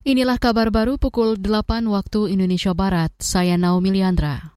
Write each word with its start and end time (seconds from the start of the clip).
Inilah 0.00 0.40
kabar 0.40 0.72
baru 0.72 0.96
pukul 0.96 1.36
8 1.36 1.84
waktu 1.84 2.32
Indonesia 2.32 2.72
Barat. 2.72 3.12
Saya 3.20 3.60
Naomi 3.60 3.92
Liandra. 3.92 4.56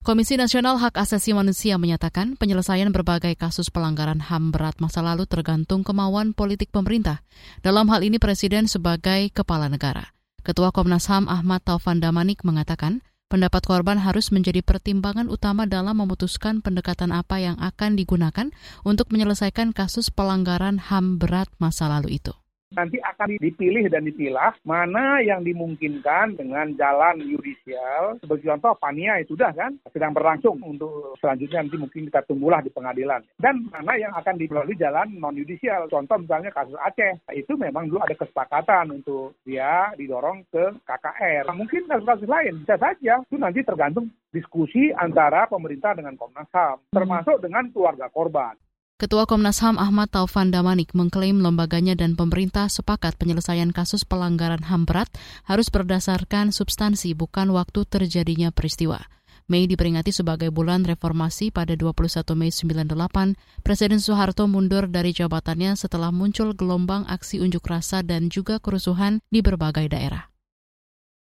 Komisi 0.00 0.40
Nasional 0.40 0.80
Hak 0.80 0.96
Asasi 0.96 1.36
Manusia 1.36 1.76
menyatakan 1.76 2.40
penyelesaian 2.40 2.88
berbagai 2.88 3.36
kasus 3.36 3.68
pelanggaran 3.68 4.16
HAM 4.16 4.48
berat 4.48 4.80
masa 4.80 5.04
lalu 5.04 5.28
tergantung 5.28 5.84
kemauan 5.84 6.32
politik 6.32 6.72
pemerintah. 6.72 7.20
Dalam 7.60 7.84
hal 7.92 8.00
ini 8.00 8.16
Presiden 8.16 8.64
sebagai 8.64 9.28
kepala 9.28 9.68
negara. 9.68 10.08
Ketua 10.40 10.72
Komnas 10.72 11.04
HAM 11.04 11.28
Ahmad 11.28 11.68
Taufan 11.68 12.00
Damanik 12.00 12.40
mengatakan, 12.48 13.04
pendapat 13.28 13.68
korban 13.68 14.00
harus 14.00 14.32
menjadi 14.32 14.64
pertimbangan 14.64 15.28
utama 15.28 15.68
dalam 15.68 16.00
memutuskan 16.00 16.64
pendekatan 16.64 17.12
apa 17.12 17.36
yang 17.36 17.60
akan 17.60 17.92
digunakan 17.92 18.48
untuk 18.88 19.12
menyelesaikan 19.12 19.76
kasus 19.76 20.08
pelanggaran 20.08 20.80
HAM 20.80 21.20
berat 21.20 21.52
masa 21.60 21.92
lalu 21.92 22.16
itu 22.16 22.32
nanti 22.72 23.00
akan 23.00 23.40
dipilih 23.40 23.88
dan 23.88 24.04
dipilah 24.04 24.52
mana 24.64 25.24
yang 25.24 25.40
dimungkinkan 25.40 26.36
dengan 26.36 26.76
jalan 26.76 27.24
yudisial. 27.24 28.20
Sebagai 28.20 28.44
contoh, 28.44 28.72
Pania 28.76 29.20
itu 29.20 29.32
sudah 29.38 29.54
kan 29.54 29.76
sedang 29.94 30.12
berlangsung 30.12 30.58
untuk 30.64 31.14
selanjutnya 31.22 31.64
nanti 31.64 31.78
mungkin 31.78 32.10
kita 32.10 32.26
tunggulah 32.26 32.60
di 32.60 32.70
pengadilan. 32.72 33.22
Dan 33.38 33.70
mana 33.70 33.94
yang 33.96 34.12
akan 34.16 34.34
dilalui 34.34 34.76
jalan 34.76 35.14
non 35.16 35.38
yudisial. 35.38 35.86
Contoh 35.86 36.18
misalnya 36.18 36.50
kasus 36.52 36.76
Aceh, 36.82 37.22
itu 37.32 37.52
memang 37.54 37.86
dulu 37.86 38.02
ada 38.02 38.16
kesepakatan 38.16 38.92
untuk 38.92 39.38
dia 39.46 39.94
didorong 39.96 40.44
ke 40.50 40.74
KKR. 40.84 41.48
Nah, 41.48 41.56
mungkin 41.56 41.86
kasus-kasus 41.86 42.28
lain 42.28 42.66
bisa 42.66 42.76
saja 42.76 43.22
itu 43.22 43.36
nanti 43.38 43.62
tergantung 43.62 44.10
diskusi 44.34 44.92
antara 44.92 45.48
pemerintah 45.48 45.96
dengan 45.96 46.18
Komnas 46.18 46.50
HAM, 46.52 46.82
termasuk 46.92 47.40
dengan 47.40 47.70
keluarga 47.72 48.10
korban. 48.12 48.58
Ketua 48.98 49.30
Komnas 49.30 49.62
HAM 49.62 49.78
Ahmad 49.78 50.10
Taufan 50.10 50.50
Damanik 50.50 50.90
mengklaim 50.90 51.38
lembaganya 51.38 51.94
dan 51.94 52.18
pemerintah 52.18 52.66
sepakat 52.66 53.14
penyelesaian 53.14 53.70
kasus 53.70 54.02
pelanggaran 54.02 54.66
HAM 54.66 54.90
berat 54.90 55.06
harus 55.46 55.70
berdasarkan 55.70 56.50
substansi 56.50 57.14
bukan 57.14 57.54
waktu 57.54 57.86
terjadinya 57.86 58.50
peristiwa. 58.50 58.98
Mei 59.46 59.70
diperingati 59.70 60.10
sebagai 60.10 60.50
bulan 60.50 60.82
reformasi 60.82 61.54
pada 61.54 61.78
21 61.78 61.94
Mei 62.34 62.50
98, 62.50 63.38
Presiden 63.62 64.02
Soeharto 64.02 64.50
mundur 64.50 64.90
dari 64.90 65.14
jabatannya 65.14 65.78
setelah 65.78 66.10
muncul 66.10 66.58
gelombang 66.58 67.06
aksi 67.06 67.38
unjuk 67.38 67.70
rasa 67.70 68.02
dan 68.02 68.26
juga 68.34 68.58
kerusuhan 68.58 69.22
di 69.30 69.46
berbagai 69.46 69.86
daerah. 69.94 70.26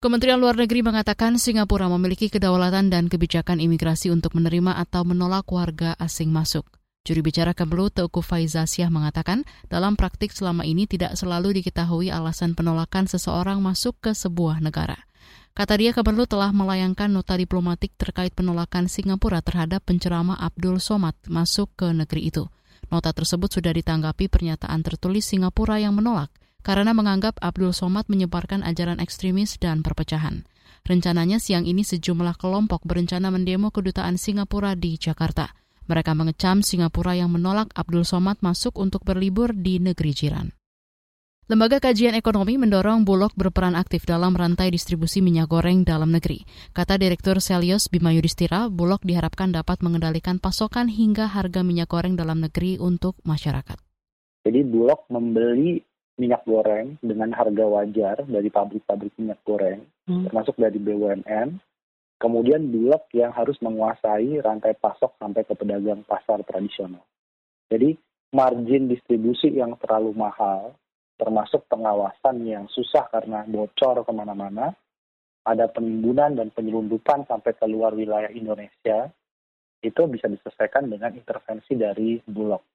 Kementerian 0.04 0.44
Luar 0.44 0.60
Negeri 0.60 0.84
mengatakan 0.84 1.40
Singapura 1.40 1.88
memiliki 1.88 2.28
kedaulatan 2.28 2.92
dan 2.92 3.08
kebijakan 3.08 3.64
imigrasi 3.64 4.12
untuk 4.12 4.36
menerima 4.36 4.76
atau 4.84 5.08
menolak 5.08 5.48
warga 5.48 5.96
asing 5.96 6.28
masuk. 6.28 6.68
Juri 7.04 7.20
bicara 7.20 7.52
Kemlu 7.52 7.92
Teuku 7.92 8.24
Faizasyah 8.24 8.88
mengatakan, 8.88 9.44
dalam 9.68 10.00
praktik 10.00 10.32
selama 10.32 10.64
ini 10.64 10.88
tidak 10.88 11.20
selalu 11.20 11.60
diketahui 11.60 12.08
alasan 12.08 12.56
penolakan 12.56 13.12
seseorang 13.12 13.60
masuk 13.60 14.00
ke 14.00 14.16
sebuah 14.16 14.64
negara. 14.64 14.96
Kata 15.52 15.76
dia, 15.76 15.92
Kemenlu 15.92 16.24
telah 16.32 16.56
melayangkan 16.56 17.12
nota 17.12 17.36
diplomatik 17.36 17.92
terkait 18.00 18.32
penolakan 18.32 18.88
Singapura 18.88 19.44
terhadap 19.44 19.84
penceramah 19.84 20.40
Abdul 20.40 20.80
Somad 20.80 21.20
masuk 21.28 21.76
ke 21.76 21.92
negeri 21.92 22.32
itu. 22.32 22.48
Nota 22.88 23.12
tersebut 23.12 23.52
sudah 23.52 23.76
ditanggapi 23.76 24.32
pernyataan 24.32 24.80
tertulis 24.80 25.28
Singapura 25.28 25.84
yang 25.84 26.00
menolak 26.00 26.32
karena 26.64 26.96
menganggap 26.96 27.36
Abdul 27.44 27.76
Somad 27.76 28.08
menyebarkan 28.08 28.64
ajaran 28.64 29.04
ekstremis 29.04 29.60
dan 29.60 29.84
perpecahan. 29.84 30.48
Rencananya 30.88 31.44
siang 31.44 31.68
ini 31.68 31.84
sejumlah 31.84 32.40
kelompok 32.40 32.88
berencana 32.88 33.28
mendemo 33.28 33.76
kedutaan 33.76 34.16
Singapura 34.16 34.80
di 34.80 34.96
Jakarta. 34.96 35.52
Mereka 35.88 36.16
mengecam 36.16 36.64
Singapura 36.64 37.16
yang 37.18 37.34
menolak 37.34 37.72
Abdul 37.76 38.08
Somad 38.08 38.40
masuk 38.40 38.80
untuk 38.80 39.04
berlibur 39.04 39.52
di 39.52 39.80
negeri 39.84 40.12
jiran. 40.16 40.48
Lembaga 41.52 41.84
Kajian 41.84 42.16
Ekonomi 42.16 42.56
mendorong 42.56 43.04
Bulog 43.04 43.36
berperan 43.36 43.76
aktif 43.76 44.08
dalam 44.08 44.32
rantai 44.32 44.72
distribusi 44.72 45.20
minyak 45.20 45.52
goreng 45.52 45.84
dalam 45.84 46.08
negeri. 46.08 46.48
Kata 46.72 46.96
Direktur 46.96 47.44
Selios 47.44 47.92
Bima 47.92 48.16
Yudhistira, 48.16 48.72
Bulog 48.72 49.04
diharapkan 49.04 49.52
dapat 49.52 49.84
mengendalikan 49.84 50.40
pasokan 50.40 50.88
hingga 50.88 51.28
harga 51.28 51.60
minyak 51.60 51.92
goreng 51.92 52.16
dalam 52.16 52.40
negeri 52.40 52.80
untuk 52.80 53.20
masyarakat. 53.28 53.76
Jadi 54.48 54.60
Bulog 54.64 55.04
membeli 55.12 55.84
minyak 56.16 56.48
goreng 56.48 56.96
dengan 57.04 57.36
harga 57.36 57.66
wajar 57.68 58.24
dari 58.24 58.48
pabrik-pabrik 58.48 59.12
minyak 59.20 59.44
goreng, 59.44 59.84
hmm. 60.08 60.32
termasuk 60.32 60.56
dari 60.56 60.80
BUMN, 60.80 61.60
Kemudian 62.24 62.72
Bulog 62.72 63.12
yang 63.12 63.36
harus 63.36 63.60
menguasai 63.60 64.40
rantai 64.40 64.80
pasok 64.80 65.20
sampai 65.20 65.44
ke 65.44 65.60
pedagang 65.60 66.08
pasar 66.08 66.40
tradisional. 66.48 67.04
Jadi 67.68 68.00
margin 68.32 68.88
distribusi 68.88 69.52
yang 69.52 69.76
terlalu 69.76 70.16
mahal, 70.16 70.72
termasuk 71.20 71.68
pengawasan 71.68 72.48
yang 72.48 72.72
susah 72.72 73.12
karena 73.12 73.44
bocor 73.44 74.08
ke 74.08 74.12
mana-mana, 74.16 74.72
ada 75.44 75.68
penimbunan 75.68 76.32
dan 76.32 76.48
penyelundupan 76.56 77.28
sampai 77.28 77.60
ke 77.60 77.68
luar 77.68 77.92
wilayah 77.92 78.32
Indonesia, 78.32 79.12
itu 79.84 80.02
bisa 80.08 80.32
diselesaikan 80.32 80.88
dengan 80.88 81.12
intervensi 81.12 81.76
dari 81.76 82.24
Bulog. 82.24 82.73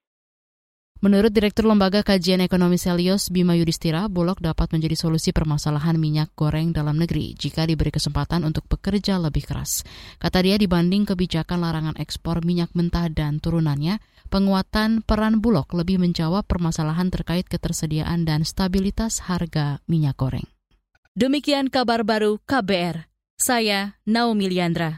Menurut 0.99 1.31
Direktur 1.31 1.63
Lembaga 1.63 2.03
Kajian 2.03 2.43
Ekonomi 2.43 2.75
Selios 2.75 3.31
Bima 3.31 3.55
Yudhistira, 3.55 4.11
Bulog 4.11 4.43
dapat 4.43 4.75
menjadi 4.75 4.99
solusi 4.99 5.31
permasalahan 5.31 5.95
minyak 5.95 6.35
goreng 6.35 6.75
dalam 6.75 6.99
negeri 6.99 7.39
jika 7.39 7.63
diberi 7.63 7.87
kesempatan 7.87 8.43
untuk 8.43 8.67
bekerja 8.67 9.15
lebih 9.15 9.47
keras. 9.47 9.87
Kata 10.19 10.43
dia 10.43 10.59
dibanding 10.59 11.07
kebijakan 11.07 11.63
larangan 11.63 11.95
ekspor 11.95 12.43
minyak 12.43 12.75
mentah 12.75 13.07
dan 13.07 13.39
turunannya, 13.39 14.03
penguatan 14.27 14.99
peran 14.99 15.39
Bulog 15.39 15.71
lebih 15.71 16.03
menjawab 16.03 16.43
permasalahan 16.43 17.07
terkait 17.07 17.47
ketersediaan 17.47 18.27
dan 18.27 18.43
stabilitas 18.43 19.23
harga 19.23 19.79
minyak 19.87 20.19
goreng. 20.19 20.51
Demikian 21.15 21.71
kabar 21.71 22.03
baru 22.03 22.43
KBR. 22.43 23.07
Saya 23.39 23.95
Naomi 24.03 24.51
Liandra. 24.51 24.91